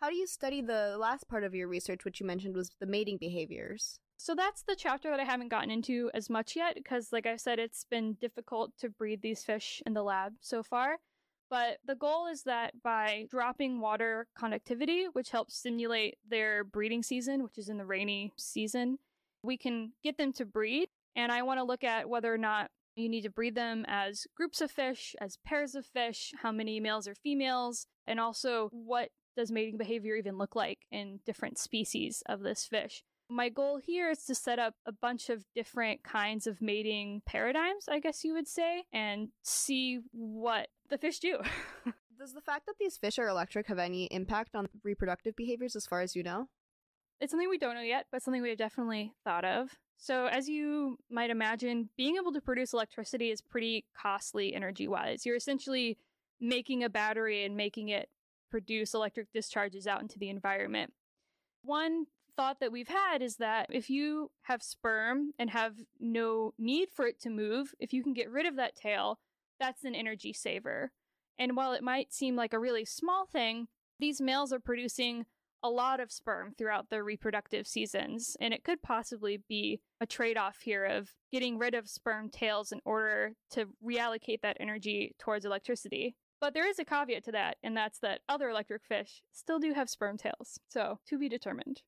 How 0.00 0.10
do 0.10 0.16
you 0.16 0.26
study 0.26 0.60
the 0.60 0.96
last 0.98 1.28
part 1.28 1.44
of 1.44 1.54
your 1.54 1.68
research, 1.68 2.04
which 2.04 2.20
you 2.20 2.26
mentioned 2.26 2.54
was 2.54 2.70
the 2.78 2.86
mating 2.86 3.18
behaviors? 3.18 3.98
So 4.16 4.34
that's 4.34 4.62
the 4.62 4.76
chapter 4.76 5.10
that 5.10 5.20
I 5.20 5.24
haven't 5.24 5.48
gotten 5.48 5.70
into 5.70 6.10
as 6.14 6.28
much 6.28 6.56
yet 6.56 6.74
because, 6.74 7.12
like 7.12 7.26
I 7.26 7.36
said, 7.36 7.58
it's 7.58 7.84
been 7.84 8.14
difficult 8.14 8.72
to 8.78 8.88
breed 8.88 9.22
these 9.22 9.44
fish 9.44 9.82
in 9.86 9.94
the 9.94 10.02
lab 10.02 10.34
so 10.40 10.62
far. 10.62 10.98
But 11.50 11.78
the 11.86 11.94
goal 11.94 12.26
is 12.26 12.42
that 12.42 12.74
by 12.82 13.26
dropping 13.30 13.80
water 13.80 14.26
conductivity, 14.38 15.06
which 15.12 15.30
helps 15.30 15.56
stimulate 15.56 16.18
their 16.28 16.62
breeding 16.62 17.02
season, 17.02 17.42
which 17.42 17.58
is 17.58 17.68
in 17.68 17.78
the 17.78 17.86
rainy 17.86 18.32
season, 18.36 18.98
we 19.42 19.56
can 19.56 19.92
get 20.04 20.18
them 20.18 20.32
to 20.34 20.44
breed. 20.44 20.88
And 21.16 21.32
I 21.32 21.42
want 21.42 21.58
to 21.58 21.64
look 21.64 21.84
at 21.84 22.08
whether 22.08 22.32
or 22.32 22.38
not 22.38 22.70
You 22.98 23.08
need 23.08 23.22
to 23.22 23.30
breed 23.30 23.54
them 23.54 23.84
as 23.86 24.26
groups 24.36 24.60
of 24.60 24.72
fish, 24.72 25.14
as 25.20 25.38
pairs 25.46 25.76
of 25.76 25.86
fish, 25.86 26.32
how 26.42 26.50
many 26.50 26.80
males 26.80 27.06
or 27.06 27.14
females, 27.14 27.86
and 28.08 28.18
also 28.18 28.70
what 28.72 29.10
does 29.36 29.52
mating 29.52 29.78
behavior 29.78 30.16
even 30.16 30.36
look 30.36 30.56
like 30.56 30.80
in 30.90 31.20
different 31.24 31.58
species 31.58 32.24
of 32.26 32.40
this 32.40 32.64
fish. 32.64 33.04
My 33.30 33.50
goal 33.50 33.78
here 33.78 34.10
is 34.10 34.24
to 34.24 34.34
set 34.34 34.58
up 34.58 34.74
a 34.84 34.90
bunch 34.90 35.30
of 35.30 35.44
different 35.54 36.02
kinds 36.02 36.48
of 36.48 36.60
mating 36.60 37.22
paradigms, 37.24 37.84
I 37.88 38.00
guess 38.00 38.24
you 38.24 38.32
would 38.32 38.48
say, 38.48 38.84
and 38.92 39.28
see 39.44 40.00
what 40.10 40.68
the 40.88 40.98
fish 40.98 41.20
do. 41.20 41.38
Does 42.18 42.32
the 42.32 42.40
fact 42.40 42.66
that 42.66 42.74
these 42.80 42.96
fish 42.96 43.16
are 43.20 43.28
electric 43.28 43.68
have 43.68 43.78
any 43.78 44.06
impact 44.06 44.56
on 44.56 44.68
reproductive 44.82 45.36
behaviors 45.36 45.76
as 45.76 45.86
far 45.86 46.00
as 46.00 46.16
you 46.16 46.24
know? 46.24 46.48
It's 47.20 47.30
something 47.30 47.48
we 47.48 47.58
don't 47.58 47.76
know 47.76 47.80
yet, 47.80 48.06
but 48.10 48.22
something 48.22 48.42
we 48.42 48.48
have 48.48 48.58
definitely 48.58 49.12
thought 49.24 49.44
of. 49.44 49.78
So, 50.00 50.26
as 50.26 50.48
you 50.48 50.98
might 51.10 51.30
imagine, 51.30 51.90
being 51.96 52.16
able 52.16 52.32
to 52.32 52.40
produce 52.40 52.72
electricity 52.72 53.30
is 53.30 53.40
pretty 53.40 53.84
costly 54.00 54.54
energy 54.54 54.86
wise. 54.86 55.26
You're 55.26 55.36
essentially 55.36 55.98
making 56.40 56.84
a 56.84 56.88
battery 56.88 57.44
and 57.44 57.56
making 57.56 57.88
it 57.88 58.08
produce 58.48 58.94
electric 58.94 59.32
discharges 59.32 59.88
out 59.88 60.00
into 60.00 60.18
the 60.18 60.30
environment. 60.30 60.92
One 61.62 62.06
thought 62.36 62.60
that 62.60 62.70
we've 62.70 62.88
had 62.88 63.20
is 63.20 63.36
that 63.36 63.66
if 63.70 63.90
you 63.90 64.30
have 64.42 64.62
sperm 64.62 65.32
and 65.36 65.50
have 65.50 65.74
no 65.98 66.54
need 66.56 66.90
for 66.94 67.04
it 67.04 67.20
to 67.22 67.30
move, 67.30 67.74
if 67.80 67.92
you 67.92 68.04
can 68.04 68.14
get 68.14 68.30
rid 68.30 68.46
of 68.46 68.54
that 68.54 68.76
tail, 68.76 69.18
that's 69.58 69.82
an 69.82 69.96
energy 69.96 70.32
saver. 70.32 70.92
And 71.40 71.56
while 71.56 71.72
it 71.72 71.82
might 71.82 72.12
seem 72.14 72.36
like 72.36 72.52
a 72.52 72.58
really 72.60 72.84
small 72.84 73.26
thing, 73.26 73.66
these 73.98 74.20
males 74.20 74.52
are 74.52 74.60
producing 74.60 75.26
a 75.62 75.70
lot 75.70 76.00
of 76.00 76.12
sperm 76.12 76.54
throughout 76.56 76.90
their 76.90 77.04
reproductive 77.04 77.66
seasons, 77.66 78.36
and 78.40 78.54
it 78.54 78.64
could 78.64 78.82
possibly 78.82 79.42
be 79.48 79.80
a 80.00 80.06
trade 80.06 80.36
off 80.36 80.58
here 80.62 80.84
of 80.84 81.10
getting 81.32 81.58
rid 81.58 81.74
of 81.74 81.88
sperm 81.88 82.28
tails 82.30 82.72
in 82.72 82.80
order 82.84 83.32
to 83.50 83.66
reallocate 83.84 84.40
that 84.42 84.56
energy 84.60 85.14
towards 85.18 85.44
electricity. 85.44 86.14
But 86.40 86.54
there 86.54 86.68
is 86.68 86.78
a 86.78 86.84
caveat 86.84 87.24
to 87.24 87.32
that, 87.32 87.56
and 87.62 87.76
that's 87.76 87.98
that 88.00 88.20
other 88.28 88.48
electric 88.48 88.84
fish 88.84 89.22
still 89.32 89.58
do 89.58 89.72
have 89.72 89.90
sperm 89.90 90.16
tails, 90.16 90.60
so 90.68 91.00
to 91.08 91.18
be 91.18 91.28
determined. 91.28 91.82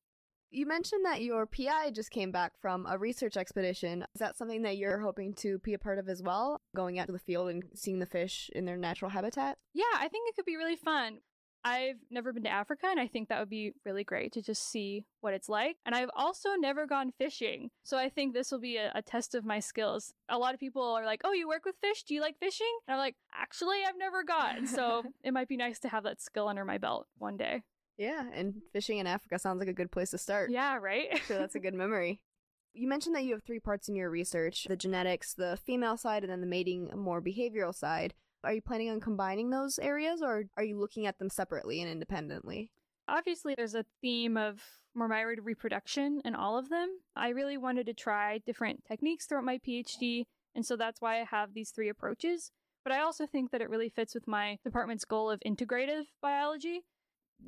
You 0.53 0.65
mentioned 0.65 1.05
that 1.05 1.21
your 1.21 1.45
PI 1.45 1.91
just 1.91 2.11
came 2.11 2.29
back 2.33 2.51
from 2.61 2.85
a 2.85 2.97
research 2.97 3.37
expedition. 3.37 4.01
Is 4.13 4.19
that 4.19 4.35
something 4.35 4.63
that 4.63 4.75
you're 4.75 4.99
hoping 4.99 5.33
to 5.35 5.59
be 5.59 5.73
a 5.73 5.79
part 5.79 5.97
of 5.97 6.09
as 6.09 6.21
well? 6.21 6.59
Going 6.75 6.99
out 6.99 7.05
to 7.05 7.13
the 7.13 7.19
field 7.19 7.47
and 7.47 7.63
seeing 7.73 7.99
the 7.99 8.05
fish 8.05 8.49
in 8.53 8.65
their 8.65 8.75
natural 8.75 9.11
habitat? 9.11 9.57
Yeah, 9.73 9.85
I 9.95 10.09
think 10.09 10.27
it 10.27 10.35
could 10.35 10.43
be 10.43 10.57
really 10.57 10.75
fun. 10.75 11.19
I've 11.63 11.97
never 12.09 12.33
been 12.33 12.43
to 12.43 12.49
Africa, 12.49 12.87
and 12.89 12.99
I 12.99 13.07
think 13.07 13.29
that 13.29 13.39
would 13.39 13.49
be 13.49 13.73
really 13.85 14.03
great 14.03 14.33
to 14.33 14.41
just 14.41 14.69
see 14.69 15.05
what 15.19 15.33
it's 15.33 15.49
like. 15.49 15.77
And 15.85 15.93
I've 15.93 16.09
also 16.15 16.55
never 16.55 16.87
gone 16.87 17.11
fishing. 17.17 17.69
So 17.83 17.97
I 17.97 18.09
think 18.09 18.33
this 18.33 18.51
will 18.51 18.59
be 18.59 18.77
a, 18.77 18.91
a, 18.95 19.01
test 19.01 19.35
of 19.35 19.45
my 19.45 19.59
skills. 19.59 20.13
A 20.29 20.37
lot 20.37 20.53
of 20.53 20.59
people 20.59 20.81
are 20.81 21.05
like, 21.05 21.21
Oh, 21.23 21.33
you 21.33 21.47
work 21.47 21.65
with 21.65 21.75
fish? 21.81 22.03
Do 22.03 22.13
you 22.13 22.21
like 22.21 22.37
fishing? 22.39 22.71
And 22.87 22.95
I'm 22.95 22.99
like, 22.99 23.15
Actually, 23.33 23.77
I've 23.87 23.97
never 23.97 24.23
gone. 24.23 24.65
So 24.65 25.03
it 25.23 25.33
might 25.33 25.47
be 25.47 25.57
nice 25.57 25.79
to 25.79 25.89
have 25.89 26.03
that 26.03 26.21
skill 26.21 26.47
under 26.47 26.65
my 26.65 26.77
belt 26.77 27.07
one 27.17 27.37
day. 27.37 27.63
Yeah, 27.97 28.23
and 28.33 28.55
fishing 28.73 28.97
in 28.97 29.05
Africa 29.05 29.37
sounds 29.37 29.59
like 29.59 29.67
a 29.67 29.73
good 29.73 29.91
place 29.91 30.11
to 30.11 30.17
start. 30.17 30.49
Yeah, 30.49 30.77
right? 30.77 31.21
so 31.27 31.37
that's 31.37 31.55
a 31.55 31.59
good 31.59 31.75
memory. 31.75 32.21
You 32.73 32.87
mentioned 32.87 33.17
that 33.17 33.25
you 33.25 33.33
have 33.33 33.43
three 33.43 33.59
parts 33.59 33.89
in 33.89 33.95
your 33.95 34.09
research 34.09 34.65
the 34.69 34.77
genetics, 34.77 35.33
the 35.33 35.59
female 35.65 35.97
side, 35.97 36.23
and 36.23 36.31
then 36.31 36.39
the 36.39 36.47
mating, 36.47 36.89
more 36.95 37.21
behavioral 37.21 37.75
side. 37.75 38.13
Are 38.43 38.53
you 38.53 38.61
planning 38.61 38.89
on 38.89 38.99
combining 38.99 39.49
those 39.49 39.77
areas 39.79 40.21
or 40.21 40.43
are 40.57 40.63
you 40.63 40.79
looking 40.79 41.05
at 41.05 41.19
them 41.19 41.29
separately 41.29 41.81
and 41.81 41.91
independently? 41.91 42.71
Obviously, 43.07 43.55
there's 43.55 43.75
a 43.75 43.85
theme 44.01 44.37
of 44.37 44.61
mormyrid 44.97 45.37
reproduction 45.43 46.21
in 46.25 46.35
all 46.35 46.57
of 46.57 46.69
them. 46.69 46.89
I 47.15 47.29
really 47.29 47.57
wanted 47.57 47.85
to 47.87 47.93
try 47.93 48.39
different 48.45 48.83
techniques 48.85 49.25
throughout 49.25 49.43
my 49.43 49.59
PhD, 49.59 50.25
and 50.55 50.65
so 50.65 50.75
that's 50.75 51.01
why 51.01 51.19
I 51.19 51.25
have 51.25 51.53
these 51.53 51.71
three 51.71 51.89
approaches. 51.89 52.51
But 52.83 52.93
I 52.93 53.01
also 53.01 53.27
think 53.27 53.51
that 53.51 53.61
it 53.61 53.69
really 53.69 53.89
fits 53.89 54.15
with 54.15 54.27
my 54.27 54.57
department's 54.63 55.05
goal 55.05 55.29
of 55.29 55.39
integrative 55.45 56.05
biology. 56.21 56.81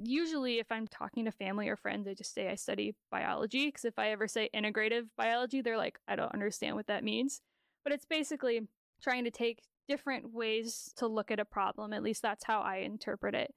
Usually, 0.03 0.59
if 0.59 0.71
I'm 0.71 0.87
talking 0.87 1.25
to 1.25 1.31
family 1.31 1.69
or 1.69 1.75
friends, 1.75 2.07
I 2.07 2.13
just 2.13 2.33
say 2.33 2.49
I 2.49 2.55
study 2.55 2.95
biology, 3.11 3.67
because 3.67 3.85
if 3.85 3.97
I 3.97 4.11
ever 4.11 4.27
say 4.27 4.49
integrative 4.53 5.07
biology, 5.17 5.61
they're 5.61 5.77
like, 5.77 5.99
I 6.07 6.15
don't 6.15 6.33
understand 6.33 6.75
what 6.75 6.87
that 6.87 7.03
means. 7.03 7.41
But 7.83 7.93
it's 7.93 8.05
basically 8.05 8.61
trying 9.01 9.23
to 9.23 9.31
take 9.31 9.63
different 9.87 10.33
ways 10.33 10.91
to 10.97 11.07
look 11.07 11.31
at 11.31 11.39
a 11.39 11.45
problem. 11.45 11.93
At 11.93 12.03
least 12.03 12.21
that's 12.21 12.45
how 12.45 12.61
I 12.61 12.77
interpret 12.77 13.35
it. 13.35 13.53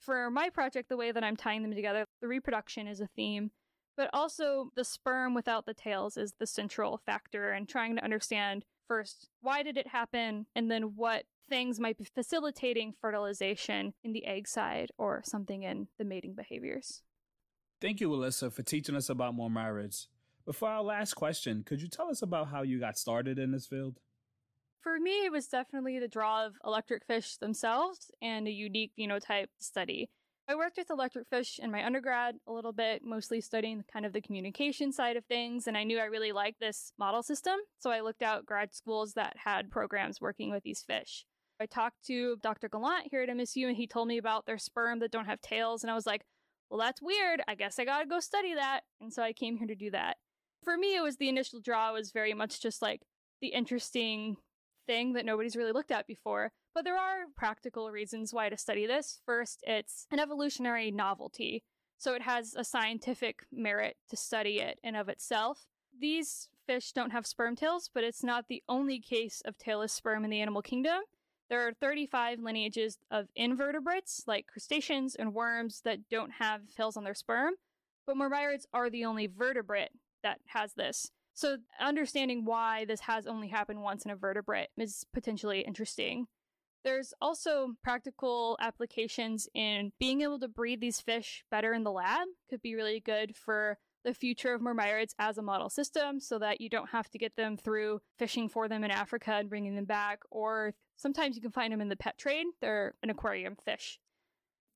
For 0.00 0.30
my 0.30 0.48
project, 0.50 0.88
the 0.88 0.96
way 0.96 1.12
that 1.12 1.24
I'm 1.24 1.36
tying 1.36 1.62
them 1.62 1.74
together, 1.74 2.04
the 2.20 2.28
reproduction 2.28 2.86
is 2.86 3.00
a 3.00 3.08
theme, 3.16 3.50
but 3.96 4.10
also 4.12 4.70
the 4.76 4.84
sperm 4.84 5.34
without 5.34 5.66
the 5.66 5.74
tails 5.74 6.16
is 6.16 6.34
the 6.38 6.46
central 6.46 7.00
factor 7.04 7.50
and 7.50 7.68
trying 7.68 7.96
to 7.96 8.04
understand 8.04 8.64
first 8.86 9.28
why 9.40 9.62
did 9.62 9.76
it 9.76 9.88
happen 9.88 10.46
and 10.54 10.70
then 10.70 10.94
what 10.94 11.24
things 11.48 11.80
might 11.80 11.98
be 11.98 12.04
facilitating 12.04 12.94
fertilization 13.00 13.94
in 14.04 14.12
the 14.12 14.24
egg 14.24 14.46
side 14.46 14.90
or 14.98 15.22
something 15.24 15.62
in 15.62 15.88
the 15.98 16.04
mating 16.04 16.34
behaviors. 16.34 17.02
Thank 17.80 18.00
you, 18.00 18.08
Alyssa, 18.10 18.52
for 18.52 18.62
teaching 18.62 18.96
us 18.96 19.08
about 19.08 19.36
mormyrids. 19.36 20.06
Before 20.44 20.68
our 20.68 20.82
last 20.82 21.14
question, 21.14 21.62
could 21.64 21.82
you 21.82 21.88
tell 21.88 22.08
us 22.08 22.22
about 22.22 22.48
how 22.48 22.62
you 22.62 22.80
got 22.80 22.98
started 22.98 23.38
in 23.38 23.52
this 23.52 23.66
field? 23.66 24.00
For 24.82 24.98
me, 24.98 25.24
it 25.24 25.32
was 25.32 25.48
definitely 25.48 25.98
the 25.98 26.08
draw 26.08 26.46
of 26.46 26.54
electric 26.64 27.04
fish 27.04 27.36
themselves 27.36 28.10
and 28.22 28.46
a 28.46 28.50
unique 28.50 28.92
phenotype 28.98 29.48
study. 29.58 30.08
I 30.50 30.54
worked 30.54 30.78
with 30.78 30.88
electric 30.88 31.28
fish 31.28 31.60
in 31.62 31.70
my 31.70 31.84
undergrad 31.84 32.36
a 32.46 32.52
little 32.52 32.72
bit, 32.72 33.02
mostly 33.04 33.42
studying 33.42 33.84
kind 33.92 34.06
of 34.06 34.14
the 34.14 34.22
communication 34.22 34.92
side 34.92 35.16
of 35.16 35.26
things, 35.26 35.66
and 35.66 35.76
I 35.76 35.84
knew 35.84 35.98
I 35.98 36.04
really 36.04 36.32
liked 36.32 36.58
this 36.58 36.92
model 36.98 37.22
system, 37.22 37.56
so 37.80 37.90
I 37.90 38.00
looked 38.00 38.22
out 38.22 38.46
grad 38.46 38.72
schools 38.72 39.12
that 39.12 39.36
had 39.44 39.70
programs 39.70 40.22
working 40.22 40.50
with 40.50 40.62
these 40.62 40.82
fish. 40.82 41.26
I 41.60 41.66
talked 41.66 42.02
to 42.06 42.36
Dr. 42.42 42.70
Gallant 42.70 43.08
here 43.10 43.22
at 43.22 43.28
MSU, 43.28 43.66
and 43.66 43.76
he 43.76 43.86
told 43.86 44.08
me 44.08 44.16
about 44.16 44.46
their 44.46 44.56
sperm 44.56 45.00
that 45.00 45.10
don't 45.10 45.26
have 45.26 45.42
tails, 45.42 45.82
and 45.82 45.90
I 45.90 45.94
was 45.94 46.06
like, 46.06 46.22
well, 46.70 46.80
that's 46.80 47.02
weird. 47.02 47.42
I 47.46 47.54
guess 47.54 47.78
I 47.78 47.84
gotta 47.84 48.06
go 48.06 48.20
study 48.20 48.54
that. 48.54 48.82
And 49.00 49.12
so 49.12 49.22
I 49.22 49.32
came 49.32 49.56
here 49.56 49.66
to 49.66 49.74
do 49.74 49.90
that. 49.90 50.16
For 50.62 50.76
me, 50.76 50.96
it 50.96 51.02
was 51.02 51.16
the 51.16 51.28
initial 51.28 51.60
draw 51.60 51.92
was 51.92 52.10
very 52.12 52.34
much 52.34 52.60
just 52.60 52.80
like 52.82 53.02
the 53.40 53.48
interesting 53.48 54.36
thing 54.88 55.12
that 55.12 55.24
nobody's 55.24 55.54
really 55.54 55.70
looked 55.70 55.92
at 55.92 56.08
before. 56.08 56.50
But 56.74 56.84
there 56.84 56.98
are 56.98 57.26
practical 57.36 57.90
reasons 57.90 58.34
why 58.34 58.48
to 58.48 58.56
study 58.56 58.86
this. 58.86 59.20
First, 59.24 59.62
it's 59.64 60.06
an 60.10 60.18
evolutionary 60.18 60.90
novelty. 60.90 61.62
So 61.98 62.14
it 62.14 62.22
has 62.22 62.54
a 62.56 62.64
scientific 62.64 63.44
merit 63.52 63.96
to 64.08 64.16
study 64.16 64.60
it 64.60 64.78
in 64.82 64.96
of 64.96 65.08
itself. 65.08 65.66
These 66.00 66.48
fish 66.66 66.92
don't 66.92 67.10
have 67.10 67.26
sperm 67.26 67.56
tails, 67.56 67.90
but 67.92 68.04
it's 68.04 68.22
not 68.22 68.46
the 68.48 68.62
only 68.68 69.00
case 69.00 69.42
of 69.44 69.58
tailless 69.58 69.90
sperm 69.90 70.24
in 70.24 70.30
the 70.30 70.40
animal 70.40 70.62
kingdom. 70.62 71.00
There 71.50 71.66
are 71.66 71.72
35 71.72 72.40
lineages 72.40 72.98
of 73.10 73.28
invertebrates, 73.34 74.24
like 74.26 74.46
crustaceans 74.46 75.14
and 75.14 75.34
worms, 75.34 75.80
that 75.84 76.08
don't 76.10 76.32
have 76.38 76.72
tails 76.76 76.96
on 76.96 77.04
their 77.04 77.14
sperm, 77.14 77.54
but 78.06 78.16
mormyrids 78.16 78.66
are 78.72 78.90
the 78.90 79.04
only 79.04 79.26
vertebrate 79.26 79.90
that 80.22 80.40
has 80.48 80.74
this. 80.74 81.10
So, 81.38 81.58
understanding 81.78 82.44
why 82.44 82.84
this 82.84 82.98
has 83.02 83.28
only 83.28 83.46
happened 83.46 83.80
once 83.80 84.04
in 84.04 84.10
a 84.10 84.16
vertebrate 84.16 84.70
is 84.76 85.06
potentially 85.14 85.60
interesting. 85.60 86.26
There's 86.82 87.14
also 87.20 87.74
practical 87.80 88.56
applications 88.60 89.48
in 89.54 89.92
being 90.00 90.22
able 90.22 90.40
to 90.40 90.48
breed 90.48 90.80
these 90.80 91.00
fish 91.00 91.44
better 91.48 91.72
in 91.72 91.84
the 91.84 91.92
lab, 91.92 92.26
could 92.50 92.60
be 92.60 92.74
really 92.74 92.98
good 92.98 93.36
for 93.36 93.78
the 94.04 94.14
future 94.14 94.52
of 94.52 94.60
mormyrids 94.60 95.14
as 95.20 95.38
a 95.38 95.42
model 95.42 95.70
system 95.70 96.18
so 96.18 96.40
that 96.40 96.60
you 96.60 96.68
don't 96.68 96.90
have 96.90 97.08
to 97.10 97.18
get 97.18 97.36
them 97.36 97.56
through 97.56 98.00
fishing 98.18 98.48
for 98.48 98.66
them 98.66 98.82
in 98.82 98.90
Africa 98.90 99.34
and 99.34 99.48
bringing 99.48 99.76
them 99.76 99.84
back, 99.84 100.18
or 100.32 100.74
sometimes 100.96 101.36
you 101.36 101.42
can 101.42 101.52
find 101.52 101.72
them 101.72 101.80
in 101.80 101.88
the 101.88 101.94
pet 101.94 102.18
trade. 102.18 102.46
They're 102.60 102.94
an 103.04 103.10
aquarium 103.10 103.54
fish. 103.64 104.00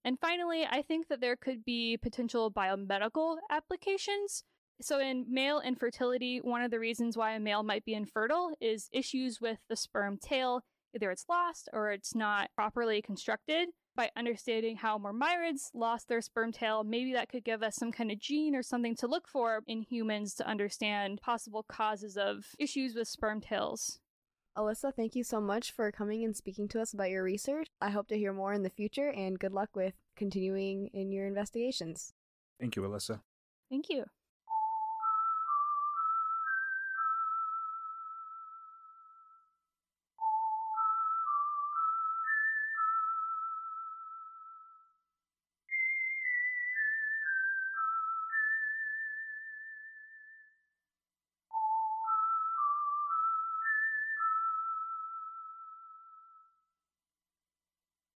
And 0.05 0.17
finally, 0.21 0.65
I 0.65 0.83
think 0.83 1.09
that 1.09 1.21
there 1.21 1.35
could 1.35 1.65
be 1.65 1.97
potential 1.97 2.53
biomedical 2.53 3.39
applications 3.51 4.45
so, 4.81 4.99
in 4.99 5.27
male 5.29 5.61
infertility, 5.61 6.39
one 6.39 6.63
of 6.63 6.71
the 6.71 6.81
reasons 6.81 7.17
why 7.17 7.33
a 7.33 7.41
male 7.41 7.63
might 7.63 7.85
be 7.85 7.95
infertile 7.95 8.55
is 8.61 8.89
issues 8.93 9.41
with 9.41 9.59
the 9.69 9.77
sperm 9.77 10.19
tail. 10.19 10.63
Either 10.95 11.11
it's 11.11 11.27
lost 11.29 11.69
or 11.73 11.91
it's 11.91 12.15
not 12.15 12.51
properly 12.55 13.01
constructed. 13.01 13.69
By 13.95 14.11
understanding 14.17 14.77
how 14.77 14.99
mormyrids 14.99 15.71
lost 15.75 16.09
their 16.09 16.23
sperm 16.23 16.51
tail, 16.51 16.83
maybe 16.83 17.13
that 17.13 17.29
could 17.29 17.45
give 17.45 17.63
us 17.63 17.77
some 17.77 17.93
kind 17.93 18.11
of 18.11 18.19
gene 18.19 18.55
or 18.55 18.63
something 18.63 18.97
to 18.97 19.07
look 19.07 19.29
for 19.29 19.61
in 19.67 19.83
humans 19.83 20.35
to 20.37 20.47
understand 20.47 21.21
possible 21.21 21.63
causes 21.63 22.17
of 22.17 22.47
issues 22.59 22.95
with 22.95 23.09
sperm 23.09 23.41
tails. 23.41 24.01
Alyssa, 24.57 24.95
thank 24.95 25.15
you 25.15 25.25
so 25.25 25.41
much 25.41 25.73
for 25.73 25.91
coming 25.93 26.25
and 26.25 26.37
speaking 26.37 26.69
to 26.69 26.81
us 26.81 26.93
about 26.93 27.11
your 27.11 27.23
research. 27.23 27.69
I 27.81 27.91
hope 27.91 28.09
to 28.09 28.19
hear 28.19 28.33
more 28.33 28.53
in 28.53 28.63
the 28.63 28.71
future 28.71 29.11
and 29.11 29.39
good 29.39 29.53
luck 29.53 29.71
with 29.75 29.95
continuing 30.17 30.89
in 30.93 31.13
your 31.13 31.27
investigations. 31.27 32.13
Thank 32.59 32.77
you, 32.77 32.83
Alyssa. 32.83 33.21
Thank 33.71 33.89
you. 33.89 34.05